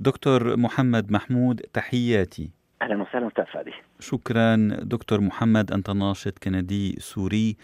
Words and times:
دكتور 0.00 0.56
محمد 0.56 1.12
محمود 1.12 1.60
تحياتي. 1.60 2.50
أهلا 2.82 3.02
وسهلا 3.02 3.28
أستاذ 3.28 3.44
فادي 3.44 3.72
شكرا. 4.00 4.56
دكتور 4.82 5.20
محمد 5.20 5.72
أنت 5.72 5.90
ناشط 5.90 6.38
كندي 6.38 6.96
سوري 7.00 7.56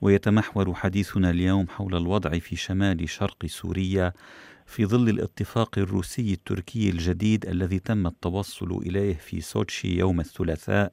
ويتمحور 0.00 0.74
حديثنا 0.74 1.30
اليوم 1.30 1.68
حول 1.68 1.96
الوضع 1.96 2.30
في 2.30 2.56
شمال 2.56 3.08
شرق 3.08 3.46
سوريا 3.46 4.12
في 4.66 4.86
ظل 4.86 5.08
الاتفاق 5.08 5.78
الروسي 5.78 6.32
التركي 6.32 6.90
الجديد 6.90 7.46
الذي 7.46 7.78
تم 7.78 8.06
التوصل 8.06 8.82
إليه 8.86 9.14
في 9.14 9.40
سوتشي 9.40 9.98
يوم 9.98 10.20
الثلاثاء 10.20 10.92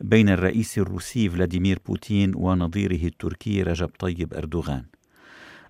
بين 0.00 0.28
الرئيس 0.28 0.78
الروسي 0.78 1.28
فلاديمير 1.28 1.78
بوتين 1.86 2.32
ونظيره 2.36 3.06
التركي 3.06 3.62
رجب 3.62 3.90
طيب 3.98 4.34
أردوغان. 4.34 4.84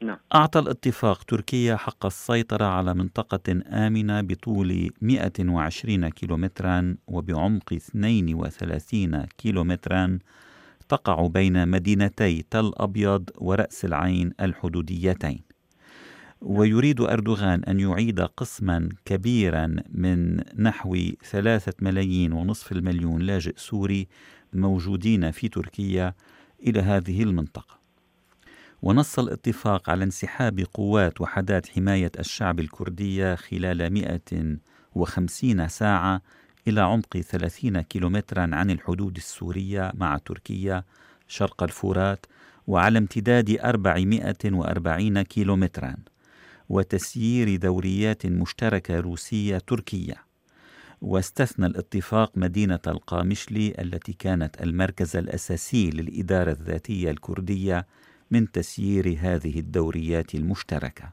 نعم. 0.02 0.18
أعطى 0.34 0.58
الاتفاق 0.58 1.22
تركيا 1.22 1.76
حق 1.76 2.06
السيطرة 2.06 2.64
على 2.64 2.94
منطقة 2.94 3.62
آمنة 3.66 4.20
بطول 4.20 4.90
120 5.00 6.08
كيلومترا 6.08 6.96
وبعمق 7.06 7.72
32 7.72 9.26
كيلومترا 9.38 10.18
تقع 10.88 11.26
بين 11.26 11.68
مدينتي 11.68 12.44
تل 12.50 12.72
أبيض 12.76 13.30
ورأس 13.38 13.84
العين 13.84 14.32
الحدوديتين 14.40 15.42
ويريد 16.40 17.00
أردوغان 17.00 17.64
أن 17.64 17.80
يعيد 17.80 18.20
قسما 18.20 18.88
كبيرا 19.04 19.76
من 19.90 20.40
نحو 20.62 20.96
ثلاثة 21.30 21.72
ملايين 21.80 22.32
ونصف 22.32 22.72
المليون 22.72 23.22
لاجئ 23.22 23.54
سوري 23.56 24.08
موجودين 24.52 25.30
في 25.30 25.48
تركيا 25.48 26.14
إلى 26.66 26.80
هذه 26.80 27.22
المنطقة 27.22 27.81
ونص 28.82 29.18
الاتفاق 29.18 29.90
على 29.90 30.04
انسحاب 30.04 30.60
قوات 30.74 31.20
وحدات 31.20 31.68
حماية 31.68 32.12
الشعب 32.18 32.60
الكردية 32.60 33.34
خلال 33.34 33.92
150 33.92 35.68
ساعة 35.68 36.22
إلى 36.68 36.80
عمق 36.80 37.16
30 37.16 37.80
كيلومترا 37.80 38.40
عن 38.52 38.70
الحدود 38.70 39.16
السورية 39.16 39.92
مع 39.94 40.18
تركيا 40.18 40.84
شرق 41.28 41.62
الفرات 41.62 42.26
وعلى 42.66 42.98
امتداد 42.98 43.58
440 43.64 45.22
كيلومترا 45.22 45.96
وتسيير 46.68 47.56
دوريات 47.56 48.26
مشتركة 48.26 49.00
روسية 49.00 49.58
تركية. 49.58 50.14
واستثنى 51.02 51.66
الاتفاق 51.66 52.32
مدينة 52.38 52.80
القامشلي 52.86 53.74
التي 53.78 54.12
كانت 54.12 54.62
المركز 54.62 55.16
الأساسي 55.16 55.90
للإدارة 55.90 56.50
الذاتية 56.50 57.10
الكردية 57.10 57.86
من 58.32 58.52
تسيير 58.52 59.16
هذه 59.20 59.58
الدوريات 59.58 60.34
المشتركة 60.34 61.12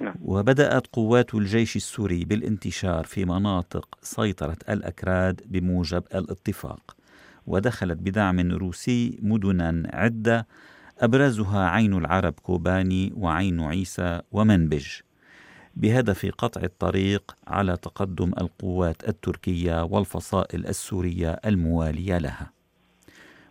نعم. 0.00 0.14
وبدأت 0.22 0.86
قوات 0.86 1.34
الجيش 1.34 1.76
السوري 1.76 2.24
بالانتشار 2.24 3.04
في 3.04 3.24
مناطق 3.24 3.98
سيطرة 4.02 4.56
الأكراد 4.68 5.40
بموجب 5.46 6.02
الاتفاق 6.14 6.96
ودخلت 7.46 7.98
بدعم 7.98 8.52
روسي 8.52 9.18
مدنا 9.22 9.90
عدة 9.92 10.46
أبرزها 10.98 11.68
عين 11.68 11.94
العرب 11.94 12.32
كوباني 12.32 13.12
وعين 13.16 13.60
عيسى 13.60 14.20
ومنبج 14.32 14.86
بهدف 15.76 16.26
قطع 16.38 16.62
الطريق 16.62 17.36
على 17.46 17.76
تقدم 17.76 18.32
القوات 18.40 19.08
التركية 19.08 19.84
والفصائل 19.84 20.66
السورية 20.66 21.30
الموالية 21.30 22.18
لها 22.18 22.50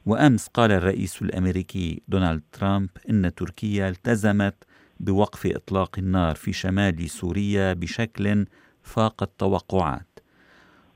وأمس 0.05 0.47
قال 0.47 0.72
الرئيس 0.72 1.22
الأمريكي 1.22 2.02
دونالد 2.08 2.44
ترامب 2.52 2.89
إن 3.09 3.36
تركيا 3.36 3.89
التزمت 3.89 4.55
بوقف 5.00 5.45
إطلاق 5.45 6.00
النار 6.00 6.36
في 6.36 6.53
شمال 6.53 7.09
سوريا 7.09 7.73
بشكل 7.73 8.45
فاق 8.83 9.23
التوقعات. 9.23 10.20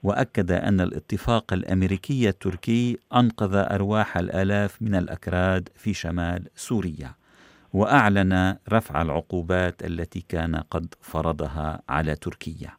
وأكد 0.03 0.51
أن 0.51 0.81
الاتفاق 0.81 1.53
الأمريكي 1.53 2.29
التركي 2.29 2.97
أنقذ 3.15 3.55
أرواح 3.55 4.17
الآلاف 4.17 4.81
من 4.81 4.95
الأكراد 4.95 5.69
في 5.75 5.93
شمال 5.93 6.47
سوريا 6.55 7.15
وأعلن 7.73 8.57
رفع 8.69 9.01
العقوبات 9.01 9.85
التي 9.85 10.25
كان 10.29 10.55
قد 10.55 10.93
فرضها 11.01 11.81
على 11.89 12.15
تركيا. 12.15 12.71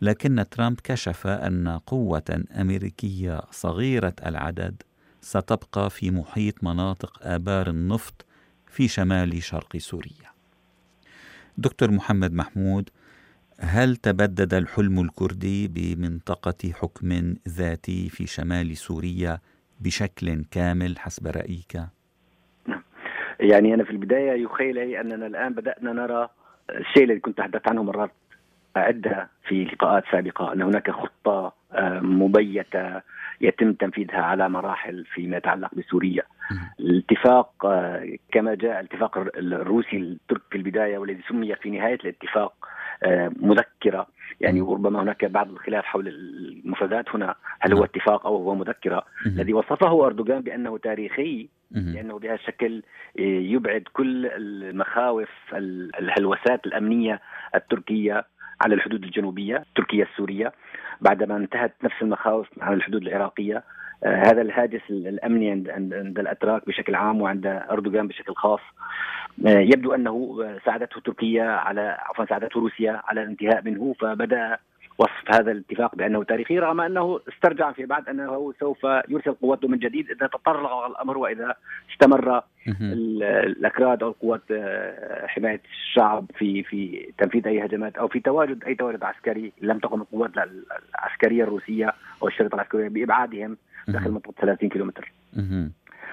لكن 0.00 0.44
ترامب 0.50 0.80
كشف 0.84 1.26
أن 1.26 1.68
قوة 1.68 2.44
أمريكية 2.60 3.40
صغيرة 3.50 4.14
العدد 4.26 4.82
ستبقى 5.26 5.90
في 5.90 6.10
محيط 6.10 6.64
مناطق 6.64 7.18
آبار 7.22 7.66
النفط 7.70 8.26
في 8.66 8.88
شمال 8.88 9.42
شرق 9.42 9.76
سوريا. 9.76 10.30
دكتور 11.58 11.90
محمد 11.90 12.32
محمود 12.32 12.90
هل 13.60 13.96
تبدد 13.96 14.54
الحلم 14.54 15.00
الكردي 15.00 15.68
بمنطقة 15.68 16.72
حكم 16.72 17.34
ذاتي 17.48 18.08
في 18.08 18.26
شمال 18.26 18.76
سوريا 18.76 19.38
بشكل 19.80 20.44
كامل 20.50 20.98
حسب 20.98 21.26
رأيك؟ 21.26 21.80
يعني 23.40 23.74
أنا 23.74 23.84
في 23.84 23.90
البداية 23.90 24.42
يخيل 24.42 24.74
لي 24.74 25.00
أننا 25.00 25.26
الآن 25.26 25.52
بدأنا 25.54 25.92
نرى 25.92 26.28
الشيء 26.70 27.04
الذي 27.04 27.20
كنت 27.20 27.38
تحدثت 27.38 27.68
عنه 27.68 27.82
مرات 27.82 28.10
عدة 28.80 29.28
في 29.48 29.64
لقاءات 29.64 30.04
سابقة 30.12 30.52
أن 30.52 30.62
هناك 30.62 30.90
خطة 30.90 31.52
آه، 31.72 32.00
مبيتة 32.00 33.00
يتم 33.40 33.72
تنفيذها 33.72 34.20
على 34.20 34.48
مراحل 34.48 35.04
فيما 35.04 35.36
يتعلق 35.36 35.74
بسوريا. 35.74 36.22
الاتفاق 36.80 37.66
آه، 37.66 38.16
كما 38.32 38.54
جاء 38.54 38.80
الاتفاق 38.80 39.18
الروسي 39.18 39.96
التركي 39.96 40.44
في 40.50 40.56
البداية 40.58 40.98
والذي 40.98 41.22
سمي 41.28 41.54
في 41.54 41.70
نهاية 41.70 41.94
الاتفاق 41.94 42.52
آه، 43.02 43.32
مذكرة. 43.40 44.06
يعني 44.40 44.60
ربما 44.60 45.02
هناك 45.02 45.24
بعض 45.24 45.50
الخلاف 45.50 45.84
حول 45.84 46.08
المفردات 46.08 47.04
هنا. 47.14 47.34
هل 47.60 47.74
هو 47.74 47.84
اتفاق 47.84 48.26
أو 48.26 48.36
هو 48.36 48.54
مذكرة؟ 48.54 49.02
الذي 49.26 49.54
وصفه 49.54 50.06
أردوغان 50.06 50.40
بأنه 50.40 50.78
تاريخي 50.78 51.48
لأنه 51.70 52.18
بهذا 52.18 52.34
الشكل 52.34 52.82
يبعد 53.18 53.82
كل 53.92 54.26
المخاوف 54.26 55.28
الهلوسات 55.98 56.66
الأمنية 56.66 57.20
التركية 57.54 58.24
على 58.60 58.74
الحدود 58.74 59.04
الجنوبية 59.04 59.56
التركية 59.56 60.02
السورية 60.02 60.52
بعدما 61.00 61.36
انتهت 61.36 61.72
نفس 61.82 61.94
المخاوف 62.02 62.48
على 62.60 62.74
الحدود 62.74 63.02
العراقية. 63.02 63.62
آه 64.04 64.22
هذا 64.26 64.42
الهاجس 64.42 64.80
الأمني 64.90 65.50
عند, 65.50 65.70
عند 65.70 66.18
الأتراك 66.18 66.66
بشكل 66.66 66.94
عام 66.94 67.20
وعند 67.20 67.46
أردوغان 67.46 68.08
بشكل 68.08 68.34
خاص. 68.34 68.60
آه 69.46 69.58
يبدو 69.58 69.94
أنه 69.94 70.44
ساعدته 70.64 71.00
تركيا 71.00 71.44
على 71.44 71.96
عفوا 72.00 72.24
ساعدته 72.24 72.60
روسيا 72.60 73.02
على 73.04 73.22
الانتهاء 73.22 73.62
منه 73.64 73.94
فبدأ 74.00 74.58
وصف 74.98 75.34
هذا 75.34 75.52
الاتفاق 75.52 75.94
بأنه 75.94 76.24
تاريخي 76.24 76.58
رغم 76.58 76.80
أنه 76.80 77.20
استرجع 77.28 77.72
في 77.72 77.86
بعد 77.86 78.08
أنه 78.08 78.52
سوف 78.60 78.84
يرسل 79.08 79.32
قواته 79.32 79.68
من 79.68 79.78
جديد 79.78 80.10
إذا 80.10 80.26
تطرق 80.26 80.86
الأمر 80.86 81.18
وإذا 81.18 81.54
استمر 81.92 82.42
الأكراد 83.22 84.02
أو 84.02 84.08
القوات 84.08 84.42
آه، 84.50 85.26
حماية 85.26 85.60
الشعب 85.72 86.26
في 86.38 86.62
في 86.62 87.12
تنفيذ 87.18 87.46
أي 87.46 87.64
هجمات 87.64 87.96
أو 87.96 88.08
في 88.08 88.20
تواجد 88.20 88.64
أي 88.64 88.74
تواجد 88.74 89.02
عسكري 89.02 89.52
لم 89.62 89.78
تقم 89.78 90.00
القوات 90.00 90.30
العسكرية 90.94 91.42
الروسية 91.44 91.94
أو 92.22 92.28
الشرطه 92.28 92.54
العسكريه 92.54 92.88
بإبعادهم 92.88 93.56
داخل 93.88 94.10
منطقة 94.10 94.34
30 94.40 94.68
كيلومتر. 94.68 95.12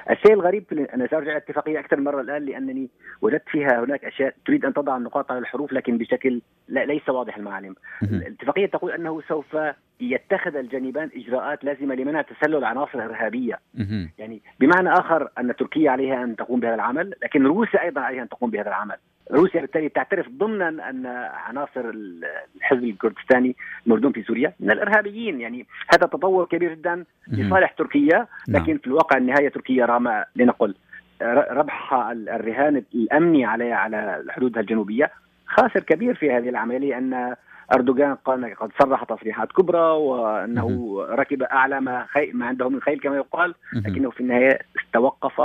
الشيء 0.10 0.34
الغريب 0.34 0.64
في 0.70 0.88
أنا 0.94 1.08
سأرجع 1.08 1.32
الاتفاقيه 1.32 1.80
أكثر 1.80 1.98
من 1.98 2.04
مرة 2.04 2.22
الآن 2.22 2.46
لأنني 2.46 2.90
وجدت 3.22 3.50
فيها 3.50 3.84
هناك 3.84 4.06
أشياء 4.06 4.36
تريد 4.46 4.66
أن 4.66 4.74
تضع 4.74 4.98
النقاط 4.98 5.32
على 5.32 5.40
الحروف 5.40 5.74
لكن 5.74 5.98
بشكل 5.98 6.42
لا 6.68 6.86
ليس 6.86 7.10
واضح 7.10 7.38
المعالم. 7.38 7.76
الاتفاقية 8.04 8.66
تقول 8.66 8.92
أنه 8.92 9.22
سوف 9.22 9.58
يتخذ 10.00 10.56
الجانبان 10.56 11.10
إجراءات 11.16 11.64
لازمة 11.64 11.96
لمنع 11.96 12.22
تسلل 12.22 12.66
عناصر 12.66 13.04
إرهابية. 13.04 13.60
يعني 14.18 14.42
بمعنى 14.60 14.90
آخر 14.94 15.30
أن 15.40 15.56
تركيا 15.56 15.92
عليها 15.92 16.24
أن 16.24 16.36
تقوم 16.36 16.60
بهذا 16.60 16.76
العمل، 16.76 17.14
لكن 17.24 17.46
روسيا 17.46 17.82
أيضا 17.82 18.02
عليها 18.02 18.24
أن 18.24 18.30
تقوم 18.30 18.50
بهذا 18.50 18.68
العمل. 18.68 18.96
روسيا 19.32 19.62
بالتالي 19.62 19.90
تعترف 19.90 20.30
ضمنا 20.30 20.90
ان 20.90 21.06
عناصر 21.48 21.90
الحزب 22.56 22.84
الكردستاني 22.84 23.56
الموجودون 23.86 24.12
في 24.12 24.24
سوريا 24.24 24.54
من 24.60 24.72
الإرهابيين. 24.72 25.42
يعني 25.42 25.66
هذا 25.94 26.08
تطور 26.08 26.46
كبير 26.46 26.74
جدا 26.74 27.04
لصالح 27.28 27.72
تركيا 27.72 28.28
نعم. 28.48 28.64
لكن 28.64 28.78
في 28.78 28.88
الواقع 28.88 29.18
النهاية 29.18 29.50
تركيا 29.50 29.86
رغم 29.86 30.24
لنقل 30.36 30.76
ربح 31.52 31.94
الرهان 32.10 32.84
الأمني 32.96 33.46
على 33.46 33.72
على 33.72 34.24
حدودها 34.30 34.62
الجنوبية. 34.62 35.12
خاسر 35.48 35.80
كبير 35.80 36.16
في 36.16 36.32
هذه 36.32 36.50
العملية 36.50 36.98
أن 36.98 37.36
أردوغان 37.76 38.16
قال 38.16 38.56
قد 38.56 38.72
صرح 38.80 39.04
تصريحات 39.04 39.52
كبرى 39.52 39.92
وأنه 39.92 40.98
ركب 41.10 41.44
أعلى 41.44 41.82
ما, 41.82 42.06
خي... 42.10 42.32
ما 42.34 42.46
عنده 42.46 42.70
من 42.70 42.82
خيل 42.82 43.00
كما 43.00 43.16
يقال 43.16 43.56
لكنه 43.74 44.10
في 44.10 44.20
النهاية 44.20 44.60
توقف 44.94 45.42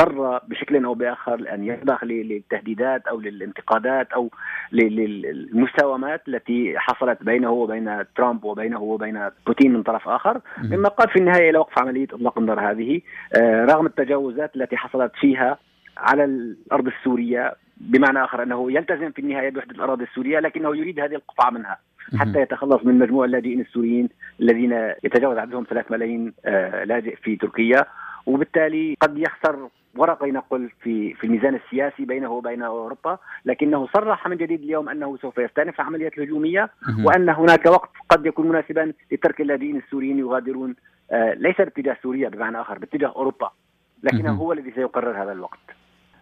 واضطر 0.00 0.40
بشكل 0.48 0.84
أو 0.84 0.94
بآخر 0.94 1.54
ان 1.54 1.64
يخضع 1.64 1.98
للتهديدات 2.02 3.06
أو 3.06 3.20
للانتقادات 3.20 4.12
أو 4.12 4.30
للمساومات 4.72 6.28
التي 6.28 6.78
حصلت 6.78 7.22
بينه 7.22 7.50
وبين 7.50 8.04
ترامب 8.16 8.44
وبينه 8.44 8.80
وبين 8.80 9.28
بوتين 9.46 9.72
من 9.72 9.82
طرف 9.82 10.08
آخر. 10.08 10.40
مما 10.62 10.88
قاد 10.88 11.08
في 11.08 11.16
النهاية 11.16 11.50
إلى 11.50 11.58
وقف 11.58 11.78
عملية 11.78 12.04
إطلاق 12.04 12.38
النار 12.38 12.70
هذه. 12.70 13.00
آه، 13.36 13.64
رغم 13.64 13.86
التجاوزات 13.86 14.56
التي 14.56 14.76
حصلت 14.76 15.12
فيها 15.20 15.58
على 15.96 16.24
الأرض 16.24 16.86
السورية 16.86 17.54
بمعنى 17.76 18.24
آخر 18.24 18.42
أنه 18.42 18.72
يلتزم 18.72 19.10
في 19.10 19.18
النهاية 19.18 19.50
بوحدة 19.50 19.74
الأراضي 19.74 20.04
السورية 20.04 20.38
لكنه 20.38 20.76
يريد 20.76 21.00
هذه 21.00 21.14
القطعه 21.14 21.50
منها 21.50 21.78
حتى 22.18 22.40
يتخلص 22.40 22.84
من 22.84 22.98
مجموع 22.98 23.24
اللاجئين 23.24 23.60
السوريين 23.60 24.08
الذين 24.40 24.72
يتجاوز 25.04 25.38
عددهم 25.38 25.64
3 25.70 25.86
ملايين 25.90 26.32
آه، 26.44 26.84
لاجئ 26.84 27.16
في 27.16 27.36
تركيا. 27.36 27.84
وبالتالي 28.26 28.96
قد 29.00 29.18
يخسر 29.18 29.68
ورقة 29.96 30.26
نقل 30.26 30.70
في 30.82 31.14
في 31.14 31.24
الميزان 31.24 31.54
السياسي 31.54 32.04
بينه 32.04 32.30
وبين 32.30 32.62
أوروبا، 32.62 33.18
لكنه 33.44 33.88
صرح 33.94 34.28
من 34.28 34.36
جديد 34.36 34.62
اليوم 34.62 34.88
أنه 34.88 35.16
سوف 35.16 35.38
يستأنف 35.38 35.80
العمليات 35.80 36.18
الهجومية 36.18 36.70
وأن 37.04 37.28
هناك 37.28 37.66
وقت 37.66 37.90
قد 38.08 38.26
يكون 38.26 38.48
مناسبا 38.48 38.92
لترك 39.12 39.40
اللاجئين 39.40 39.76
السوريين 39.76 40.18
يغادرون 40.18 40.74
آه، 41.12 41.34
ليس 41.34 41.56
باتجاه 41.56 41.96
سوريا 42.02 42.28
بمعنى 42.28 42.60
آخر 42.60 42.78
باتجاه 42.78 43.12
أوروبا، 43.16 43.50
لكنه 44.02 44.32
هو 44.32 44.52
الذي 44.52 44.72
سيقرر 44.72 45.22
هذا 45.22 45.32
الوقت. 45.32 45.58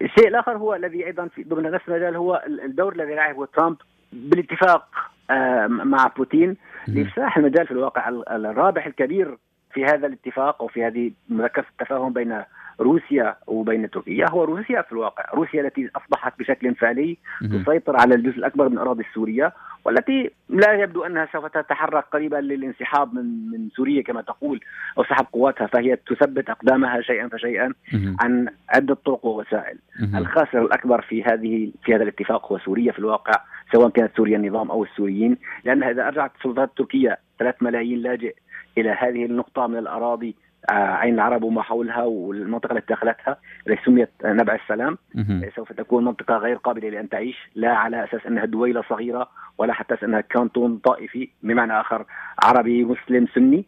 الشيء 0.03 0.29
الآخر 0.29 0.57
هو 0.57 0.75
الذي 0.75 1.07
أيضا 1.07 1.29
في 1.29 1.43
ضمن 1.43 1.71
نفس 1.71 1.89
المجال 1.89 2.17
هو 2.17 2.43
الدور 2.47 2.93
الذي 2.93 3.15
لعبه 3.15 3.47
ترامب 3.47 3.77
بالاتفاق 4.13 4.89
آه، 5.31 5.67
مع 5.67 6.07
بوتين 6.17 6.57
لإفساح 6.89 7.37
المجال 7.37 7.67
في 7.67 7.73
الواقع 7.73 8.09
الرابح 8.31 8.87
الكبير 8.87 9.39
في 9.73 9.85
هذا 9.85 10.07
الاتفاق 10.07 10.63
أو 10.63 10.69
في 10.69 10.85
هذه 10.85 11.11
مذكره 11.29 11.65
التفاهم 11.71 12.13
بين 12.13 12.43
روسيا 12.81 13.37
وبين 13.47 13.91
تركيا 13.91 14.31
هو 14.31 14.45
روسيا 14.45 14.83
في 14.83 14.93
الواقع 14.93 15.25
روسيا 15.35 15.61
التي 15.61 15.91
أصبحت 15.97 16.39
بشكل 16.39 16.75
فعلي 16.75 17.17
تسيطر 17.41 17.97
على 18.01 18.15
الجزء 18.15 18.39
الأكبر 18.39 18.69
من 18.69 18.79
أراضي 18.79 19.05
سوريا 19.15 19.53
والتي 19.85 20.31
لا 20.49 20.73
يبدو 20.73 21.05
أنها 21.05 21.29
سوف 21.33 21.47
تتحرك 21.47 22.05
قريبا 22.13 22.37
للانسحاب 22.37 23.15
من 23.15 23.51
من 23.51 23.69
سوريا 23.77 24.03
كما 24.03 24.23
تقول 24.23 24.61
أو 24.99 25.05
سحب 25.05 25.27
قواتها 25.33 25.67
فهي 25.67 25.97
تثبت 25.97 26.51
أقدامها 26.51 27.01
شيئا 27.01 27.29
فشيئا 27.29 27.73
عن 28.21 28.49
عدة 28.69 28.95
طرق 28.95 29.27
ووسائل. 29.27 29.79
الخاسر 30.15 30.63
الأكبر 30.63 31.01
في 31.01 31.25
هذه 31.25 31.71
في 31.85 31.95
هذا 31.95 32.03
الاتفاق 32.03 32.53
هو 32.53 32.59
سوريا 32.59 32.93
في 32.93 32.99
الواقع 32.99 33.33
سواء 33.73 33.89
كانت 33.89 34.17
سوريا 34.17 34.37
النظام 34.37 34.71
أو 34.71 34.85
السوريين 34.85 35.37
لانها 35.65 35.91
إذا 35.91 36.09
رجعت 36.09 36.33
السلطات 36.39 36.69
التركيه 36.69 37.19
3 37.39 37.57
ملايين 37.61 37.99
لاجئ 37.99 38.35
إلى 38.81 38.91
هذه 38.91 39.25
النقطة 39.25 39.67
من 39.67 39.79
الأراضي 39.79 40.37
آه، 40.71 40.73
عين 40.73 41.15
العرب 41.15 41.43
وما 41.43 41.63
حولها 41.63 42.03
والمنطقة 42.03 42.73
التي 42.73 42.95
دخلتها 42.95 43.37
التي 43.69 43.85
سميت 43.85 44.11
نبع 44.25 44.55
السلام. 44.55 44.99
سوف 45.57 45.73
تكون 45.73 46.05
منطقة 46.05 46.37
غير 46.37 46.57
قابلة 46.57 46.89
لأن 46.89 47.09
تعيش 47.09 47.37
لا 47.55 47.73
على 47.75 48.05
أساس 48.05 48.27
أنها 48.27 48.45
دويلة 48.45 48.83
صغيرة 48.89 49.29
ولا 49.59 49.73
حتى 49.73 49.95
أساس 49.95 50.05
أنها 50.05 50.21
كانتون 50.21 50.79
طائفي 50.79 51.29
بمعنى 51.43 51.81
آخر 51.81 52.05
عربي 52.43 52.85
مسلم 52.85 53.27
سني. 53.35 53.65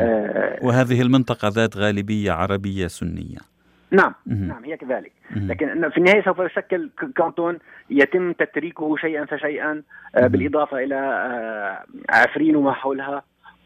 آه 0.00 0.58
وهذه 0.62 1.02
المنطقة 1.02 1.48
ذات 1.48 1.76
غالبية 1.76 2.32
عربية 2.32 2.86
سنية. 2.86 3.38
نعم 3.90 4.14
نعم 4.26 4.64
هي 4.64 4.76
كذلك. 4.76 5.12
لكن 5.36 5.90
في 5.90 5.98
النهاية 5.98 6.24
سوف 6.24 6.38
يشكل 6.38 6.90
كانتون 7.16 7.58
يتم 7.90 8.32
تتريكه 8.32 8.96
شيئا 8.96 9.24
فشيئا 9.24 9.82
آه 10.16 10.26
بالإضافة 10.26 10.78
إلى 10.78 10.96
آه 10.96 11.84
عفرين 12.10 12.56
وما 12.56 12.72
حولها. 12.72 13.22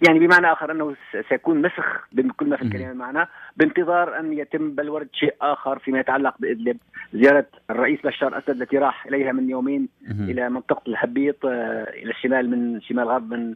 يعني 0.06 0.19
بمعنى 0.19 0.53
آخر 0.53 0.73
أنه 0.73 0.97
سيكون 1.29 1.62
مسخ 1.62 2.09
بكل 2.12 2.49
ما 2.49 2.56
في 2.56 2.62
الكلمة 2.62 2.91
المعنى 2.91 3.29
بانتظار 3.56 4.19
أن 4.19 4.33
يتم 4.33 4.71
بلورة 4.71 5.06
شيء 5.12 5.35
آخر 5.43 5.79
فيما 5.79 6.00
يتعلق 6.00 6.35
بإدلب. 6.39 6.77
زيارة 7.15 7.47
الرئيس 7.71 8.00
بشار 8.05 8.39
أسد 8.39 8.50
التي 8.50 8.79
راح 8.79 9.06
إليها 9.06 9.33
من 9.33 9.50
يومين 9.50 9.89
إلى 10.11 10.49
منطقة 10.49 10.83
الهبيط 10.89 11.47
آه، 11.47 11.83
إلى 11.83 12.11
الشمال 12.11 12.50
من 12.50 12.81
شمال 12.81 13.09
غرب 13.09 13.33
من 13.33 13.55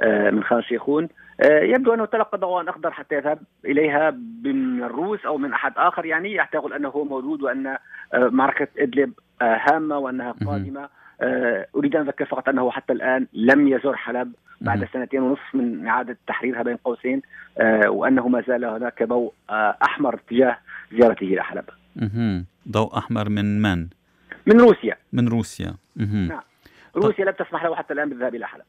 آه، 0.00 0.30
من 0.30 0.44
خان 0.44 0.62
شيخون 0.62 1.08
آه، 1.40 1.60
يبدو 1.60 1.94
أنه 1.94 2.04
تلقى 2.04 2.38
ضوء 2.38 2.70
أخضر 2.70 2.90
حتى 2.90 3.14
يذهب 3.14 3.38
إليها 3.64 4.10
من 4.44 4.82
الروس 4.82 5.26
أو 5.26 5.38
من 5.38 5.52
أحد 5.52 5.72
آخر. 5.76 6.04
يعني 6.04 6.32
يعتقد 6.32 6.72
أنه 6.72 6.88
هو 6.88 7.04
موجود 7.04 7.42
وأن 7.42 7.76
معركة 8.14 8.68
إدلب 8.78 9.12
هامة 9.42 9.98
وأنها 9.98 10.32
قادمة. 10.46 10.88
أريد 11.76 11.96
أن 11.96 12.02
أذكر 12.02 12.24
فقط 12.24 12.48
أنه 12.48 12.70
حتى 12.70 12.92
الآن 12.92 13.26
لم 13.32 13.68
يزر 13.68 13.96
حلب 13.96 14.32
بعد 14.60 14.88
سنتين 14.92 15.20
ونصف 15.20 15.54
من 15.54 15.86
إعادة 15.86 16.16
تحريرها 16.26 16.62
بين 16.62 16.76
قوسين 16.76 17.22
آه، 17.58 17.90
وأنه 17.90 18.28
ما 18.28 18.42
زال 18.48 18.64
هناك 18.64 19.02
ضوء 19.02 19.32
آه، 19.50 19.76
أحمر 19.82 20.16
تجاه 20.30 20.58
زيارته 20.92 21.24
إلى 21.24 21.42
حلب. 21.42 21.64
ضوء 22.70 22.98
أحمر 22.98 23.28
من 23.28 23.62
من؟ 23.62 23.86
من 24.46 24.60
روسيا. 24.60 24.96
من 25.12 25.28
روسيا. 25.28 25.74
نعم. 25.96 26.40
روسيا 26.96 27.24
لم 27.24 27.30
تسمح 27.30 27.64
له 27.64 27.74
حتى 27.74 27.94
الآن 27.94 28.08
بالذهاب 28.08 28.34
إلى 28.34 28.46
حلب. 28.46 28.64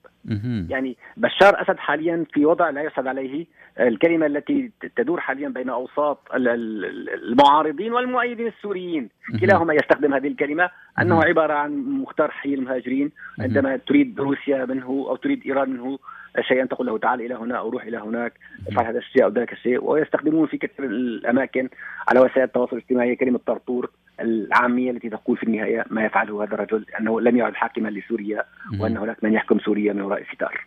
يعني 0.69 0.97
بشار 1.18 1.62
أسد 1.62 1.77
حاليا 1.77 2.25
في 2.33 2.45
وضع 2.45 2.69
لا 2.69 2.81
يسعد 2.81 3.07
عليه 3.07 3.45
الكلمة 3.79 4.25
التي 4.25 4.71
تدور 4.95 5.19
حاليا 5.19 5.50
بين 5.50 5.69
أوساط 5.69 6.19
المعارضين 6.33 7.94
والمؤيدين 7.94 8.47
السوريين. 8.47 9.09
كلاهما 9.41 9.73
يستخدم 9.73 10.13
هذه 10.13 10.27
الكلمة. 10.27 10.69
أنه 11.01 11.23
عبارة 11.23 11.53
عن 11.53 11.71
مختار 11.77 12.31
حي 12.31 12.53
المهاجرين. 12.53 13.12
عندما 13.39 13.77
تريد 13.77 14.19
روسيا 14.19 14.65
منه 14.65 15.06
أو 15.09 15.15
تريد 15.15 15.41
إيران 15.45 15.69
منه 15.69 16.00
شيئا 16.39 16.66
تقول 16.66 16.88
له 16.88 16.98
تعال 16.98 17.22
إلى 17.22 17.36
هنا 17.36 17.57
أو 17.57 17.69
روح 17.69 17.83
إلى 17.83 17.98
هناك 17.98 18.33
افعل 18.68 18.86
هذا 18.86 18.98
الشيء 18.98 19.24
أو 19.24 19.30
ذاك 19.30 19.54
الشيء 19.54 19.83
ويستخدمون 19.83 20.48
في 20.48 20.57
كثير 20.57 20.86
الأماكن 20.86 21.69
على 22.07 22.19
وسائل 22.19 22.44
التواصل 22.44 22.75
الاجتماعي 22.75 23.16
كلمة 23.16 23.39
طرطور 23.45 23.92
العامية 24.19 24.92
التي 24.92 25.10
تقول 25.10 25.38
في 25.38 25.44
النهاية 25.44 25.86
ما 25.89 26.06
يفعله 26.06 26.44
هذا 26.44 26.54
الرجل 26.54 26.86
أنه 27.00 27.22
لم 27.22 27.38
يعد 27.38 27.54
حاكما 27.54 27.89
لسوريا 27.89 28.44
وأن 28.80 28.98
هناك 28.98 29.24
من 29.24 29.33
يحكم 29.33 29.60
سوريا 29.60 29.94
من 29.94 30.01
وراء 30.01 30.22
الستار. 30.22 30.66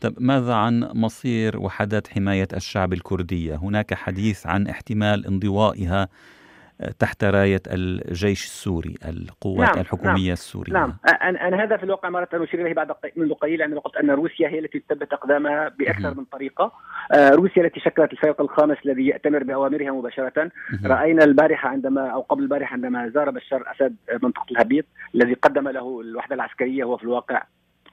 طب 0.00 0.14
ماذا 0.18 0.54
عن 0.54 0.90
مصير 0.94 1.58
وحدات 1.58 2.08
حماية 2.08 2.48
الشعب 2.56 2.92
الكردية؟ 2.92 3.54
هناك 3.54 3.94
حديث 3.94 4.46
عن 4.46 4.66
احتمال 4.66 5.26
انضوائها 5.26 6.08
تحت 6.98 7.24
راية 7.24 7.62
الجيش 7.66 8.44
السوري 8.44 8.94
القوات 9.08 9.68
نعم 9.68 9.80
الحكومية 9.80 10.24
نعم 10.24 10.32
السورية. 10.32 10.72
نعم. 10.72 10.96
أنا, 11.22 11.48
أنا 11.48 11.62
هذا 11.62 11.76
في 11.76 11.82
الواقع 11.82 12.08
ما 12.08 12.18
أردت 12.18 12.34
أن 12.34 12.42
أشير 12.42 12.60
إليه 12.60 12.74
بعد 12.74 12.92
منذ 13.16 13.34
قليل 13.34 13.62
عندما 13.62 13.80
قلت 13.80 13.96
أن 13.96 14.10
روسيا 14.10 14.48
هي 14.48 14.58
التي 14.58 14.78
تثبت 14.78 15.12
أقدامها 15.12 15.68
بأكثر 15.68 16.14
من 16.14 16.24
طريقة. 16.24 16.72
روسيا 17.18 17.64
التي 17.64 17.80
شكلت 17.80 18.12
الفريق 18.12 18.40
الخامس 18.40 18.76
الذي 18.86 19.06
يأتمر 19.06 19.42
بأوامرها 19.42 19.90
مباشرة. 19.90 20.50
رأينا 20.84 21.24
البارحة 21.24 21.68
عندما 21.68 22.08
أو 22.08 22.20
قبل 22.20 22.42
البارحة 22.42 22.72
عندما 22.72 23.08
زار 23.08 23.30
بشار 23.30 23.64
أسد 23.72 23.96
منطقة 24.22 24.46
الهبيط 24.50 24.84
الذي 25.14 25.34
قدم 25.34 25.68
له 25.68 26.00
الوحدة 26.00 26.34
العسكرية 26.34 26.84
هو 26.84 26.96
في 26.96 27.04
الواقع 27.04 27.42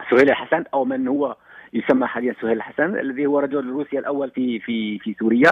سهيل 0.10 0.34
حسن 0.34 0.63
أو 0.74 0.86
من 0.86 1.07
هو 1.07 1.36
يسمى 1.73 2.07
حاليا 2.07 2.35
سهيل 2.41 2.57
الحسن 2.57 3.00
الذي 3.00 3.25
هو 3.25 3.39
رجل 3.39 3.69
روسيا 3.69 4.00
الأول 4.00 4.29
في 4.29 4.59
في 4.59 5.00
في 5.00 5.13
سوريا. 5.19 5.51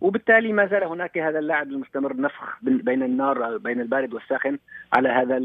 وبالتالي 0.00 0.52
ما 0.52 0.66
زال 0.66 0.84
هناك 0.84 1.18
هذا 1.18 1.38
اللاعب 1.38 1.66
المستمر 1.66 2.16
نفخ 2.16 2.58
بين 2.62 3.02
النار 3.02 3.58
بين 3.58 3.80
البارد 3.80 4.14
والساخن 4.14 4.58
على 4.92 5.08
هذا 5.08 5.38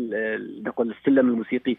نقول 0.66 0.92
السلم 0.92 1.30
الموسيقي. 1.30 1.78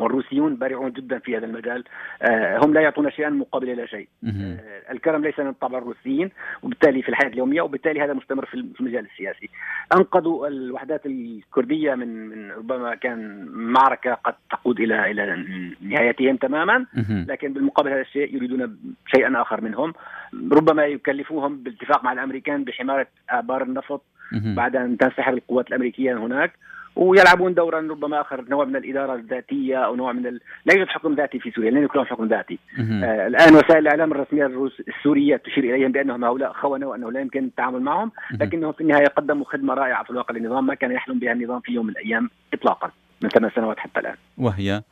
والروسيون 0.00 0.56
بارعون 0.56 0.92
جدا 0.92 1.18
في 1.18 1.36
هذا 1.36 1.46
المجال. 1.46 1.84
آه، 2.22 2.58
هم 2.64 2.74
لا 2.74 2.80
يعطون 2.80 3.10
شيئا 3.10 3.30
مقابل 3.30 3.76
لا 3.76 3.86
شيء. 3.86 4.08
آه، 4.26 4.92
الكرم 4.92 5.22
ليس 5.22 5.38
من 5.38 5.52
طبع 5.52 5.78
الروسيين 5.78 6.30
وبالتالي 6.62 7.02
في 7.02 7.08
الحياة 7.08 7.28
اليومية 7.28 7.62
وبالتالي 7.62 8.00
هذا 8.00 8.12
مستمر 8.12 8.46
في 8.46 8.54
المجال 8.80 9.06
السياسي. 9.12 9.48
أنقذوا 9.96 10.48
الوحدات 10.48 11.06
الكردية 11.06 11.94
من 11.94 12.28
من 12.28 12.50
ربما 12.50 12.94
كان 12.94 13.48
معركة 13.52 14.14
قد 14.14 14.34
تقود 14.50 14.80
إلى 14.80 15.10
إلى 15.10 15.44
نهايتهم 15.80 16.36
تماما 16.36 16.86
لكن 17.28 17.52
بالمقابل 17.52 17.90
هذا 17.90 18.00
الشيء 18.00 18.36
يريدون 18.36 18.78
شيئا 19.06 19.42
آخر 19.42 19.60
منهم. 19.60 19.92
ربما 20.52 20.84
يكلفوهم 20.84 21.62
بالاتفاق 21.62 22.04
مع 22.04 22.12
الأمريكان 22.12 22.64
بحماية 22.64 23.08
آبار 23.30 23.62
النفط 23.62 24.02
بعد 24.32 24.76
أن 24.76 24.96
تنسحب 24.98 25.34
القوات 25.34 25.68
الأمريكية 25.68 26.14
هناك. 26.14 26.52
ويلعبون 26.96 27.54
دورا 27.54 27.80
ربما 27.80 28.20
آخر 28.20 28.44
نوع 28.48 28.64
من 28.64 28.76
الإدارة 28.76 29.14
الذاتية 29.14 29.76
أو 29.76 29.96
نوع 29.96 30.12
من 30.12 30.26
ال... 30.26 30.40
لا 30.66 30.74
يوجد 30.74 30.88
حكم 30.88 31.14
ذاتي 31.14 31.38
في 31.38 31.50
سوريا 31.50 31.70
لن 31.70 31.84
يكون 31.84 32.06
حكم 32.06 32.28
ذاتي. 32.28 32.58
آه 32.78 33.26
الآن 33.26 33.54
وسائل 33.54 33.78
الإعلام 33.78 34.12
الرسمية 34.12 34.68
السورية 34.88 35.36
تشير 35.36 35.64
إليهم 35.64 35.92
بأنهم 35.92 36.24
هؤلاء 36.24 36.52
خونه 36.52 36.86
وأنه 36.86 37.12
لا 37.12 37.20
يمكن 37.20 37.44
التعامل 37.44 37.80
معهم 37.80 38.12
لكنهم 38.40 38.72
في 38.72 38.80
النهاية 38.80 39.06
قدموا 39.06 39.44
خدمة 39.44 39.74
رائعة 39.74 40.04
في 40.04 40.10
الواقع 40.10 40.34
للنظام 40.34 40.66
ما 40.66 40.74
كان 40.74 40.92
يحلم 40.92 41.18
بها 41.18 41.32
النظام 41.32 41.60
في 41.60 41.72
يوم 41.72 41.86
من 41.86 41.92
الأيام 41.92 42.30
اطلاقا 42.54 42.90
من 43.22 43.28
ثمان 43.28 43.50
سنوات 43.54 43.78
حتى 43.78 44.00
الآن. 44.00 44.16
وهي؟ 44.38 44.82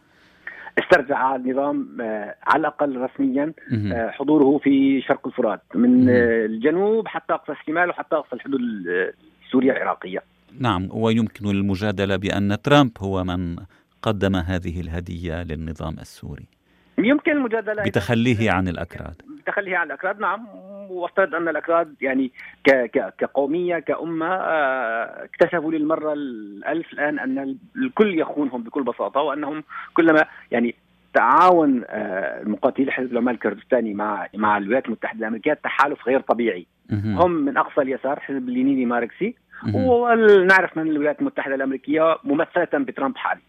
استرجع 0.78 1.36
النظام 1.36 1.96
آه 2.00 2.34
على 2.46 2.60
الأقل 2.60 2.96
رسميا 2.96 3.52
آه 3.92 4.10
حضوره 4.10 4.58
في 4.58 5.00
شرق 5.00 5.26
الفرات 5.26 5.62
من 5.74 6.08
آه 6.08 6.46
الجنوب 6.46 7.08
حتى 7.08 7.32
أقصى 7.34 7.52
الشمال 7.52 7.88
وحتى 7.90 8.16
أقصى 8.16 8.36
الحدود 8.36 8.60
السوريه 9.46 9.72
العراقية. 9.72 10.22
نعم 10.58 10.88
ويمكن 10.90 11.50
المجادلة 11.50 12.16
بأن 12.16 12.62
ترامب 12.62 12.90
هو 12.98 13.24
من 13.24 13.56
قدم 14.02 14.36
هذه 14.36 14.80
الهدية 14.80 15.42
للنظام 15.42 15.98
السوري. 15.98 16.46
يمكن 16.98 17.32
المجادلة 17.32 17.82
بتخليه 17.82 18.50
عن 18.50 18.68
الأكراد. 18.68 19.14
بتخليه 19.42 19.76
عن 19.76 19.86
الأكراد 19.86 20.20
نعم. 20.20 20.46
وافترض 20.90 21.34
أن 21.34 21.48
الأكراد 21.48 21.94
يعني 22.00 22.32
كقومية 23.18 23.78
كأمة 23.78 24.26
آه، 24.26 25.24
اكتشفوا 25.24 25.72
للمرة 25.72 26.12
الألف 26.12 26.92
الآن 26.92 27.18
أن 27.18 27.56
الكل 27.76 28.18
يخونهم 28.18 28.62
بكل 28.62 28.82
بساطة 28.82 29.20
وأنهم 29.20 29.64
كلما 29.94 30.24
يعني 30.50 30.74
تعاون 31.14 31.82
آه، 31.88 32.42
المقاتلين 32.42 32.90
حزب 32.90 33.12
العمال 33.12 33.34
الكردستاني 33.34 33.94
مع 33.94 34.26
مع 34.34 34.58
الولايات 34.58 34.86
المتحدة 34.86 35.18
الأمريكية 35.18 35.52
تحالف 35.52 36.08
غير 36.08 36.20
طبيعي. 36.20 36.66
هم 36.92 37.30
من 37.30 37.56
أقصى 37.56 37.80
اليسار 37.80 38.20
حزب 38.20 38.48
اللينيني 38.48 38.86
ماركسي. 38.86 39.34
ونعرف 39.74 40.76
من 40.76 40.90
الولايات 40.90 41.20
المتحدة 41.20 41.54
الأمريكية 41.54 42.18
ممثلة 42.24 42.68
بترامب 42.74 43.16
حاليا. 43.16 43.42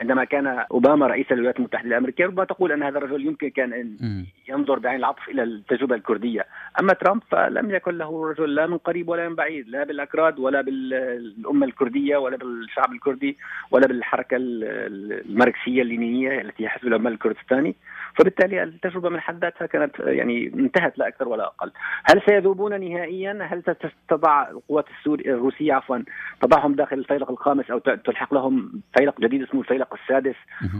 عندما 0.00 0.24
كان 0.24 0.46
أوباما 0.46 1.06
رئيس 1.06 1.32
الولايات 1.32 1.58
المتحدة 1.58 1.88
الأمريكية 1.88 2.26
ربما 2.26 2.44
تقول 2.44 2.72
أن 2.72 2.82
هذا 2.82 2.98
الرجل 2.98 3.26
يمكن 3.26 3.48
كان 3.48 3.72
إن 3.72 4.24
ينظر 4.48 4.78
بعين 4.78 4.98
العطف 4.98 5.28
إلى 5.28 5.42
التجربة 5.42 5.94
الكردية، 5.94 6.46
أما 6.80 6.92
ترامب 6.92 7.22
فلم 7.30 7.70
يكن 7.70 7.98
له 7.98 8.30
رجل 8.30 8.54
لا 8.54 8.66
من 8.66 8.78
قريب 8.78 9.08
ولا 9.08 9.28
من 9.28 9.34
بعيد، 9.34 9.68
لا 9.68 9.84
بالأكراد 9.84 10.38
ولا 10.38 10.60
بالأمة 10.60 11.66
الكردية 11.66 12.16
ولا 12.16 12.36
بالشعب 12.36 12.92
الكردي 12.92 13.36
ولا 13.70 13.86
بالحركة 13.86 14.36
الماركسية 14.36 15.82
اللينية 15.82 16.40
التي 16.40 16.64
هي 16.64 16.68
حزب 16.68 16.86
العمال 16.86 17.12
الكردستاني، 17.12 17.74
فبالتالي 18.18 18.62
التجربة 18.62 19.08
من 19.08 19.20
حد 19.20 19.40
ذاتها 19.40 19.66
كانت 19.66 19.98
يعني 19.98 20.46
انتهت 20.46 20.98
لا 20.98 21.08
أكثر 21.08 21.28
ولا 21.28 21.44
أقل. 21.44 21.70
هل 22.04 22.22
سيذوبون 22.26 22.80
نهائيا؟ 22.80 23.48
هل 23.50 23.62
تضع 24.08 24.50
القوات 24.50 24.84
السورية 24.98 25.34
الروسية 25.34 25.72
عفوا 25.72 25.98
تضعهم 26.40 26.74
داخل 26.74 26.98
الفيلق 26.98 27.30
الخامس 27.30 27.70
أو 27.70 27.78
تلحق 27.78 28.34
لهم 28.34 28.82
فيلق 28.98 29.20
جديد 29.20 29.42
اسمه 29.42 29.60
الفيلق 29.60 29.87
السادس 29.94 30.36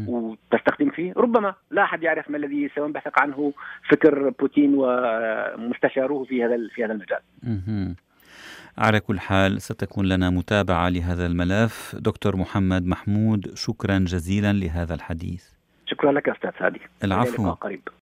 وتستخدم 0.07 0.91
فيه؟ 0.91 1.13
ربما 1.17 1.55
لا 1.71 1.83
أحد 1.83 2.03
يعرف 2.03 2.31
ما 2.31 2.37
الذي 2.37 2.71
سينبثق 2.75 3.21
عنه 3.21 3.53
فكر 3.91 4.31
بوتين 4.41 4.75
ومستشاروه 4.77 6.25
في 6.25 6.45
هذا 6.45 6.57
في 6.75 6.85
هذا 6.85 6.93
المجال. 6.93 7.21
على 8.79 9.01
كل 9.01 9.21
حال 9.21 9.63
ستكون 9.63 10.09
لنا 10.09 10.31
متابعة 10.31 10.89
لهذا 10.89 11.27
الملف. 11.27 11.97
دكتور 11.99 12.37
محمد 12.37 12.87
محمود 12.87 13.55
شكرا 13.55 13.99
جزيلا 13.99 14.53
لهذا 14.53 14.95
الحديث. 14.95 15.45
شكرا 15.87 16.13
لك 16.13 16.29
أستاذ 16.29 16.51
هادي. 16.59 16.81
العفو. 17.05 17.51
قريب. 17.51 17.89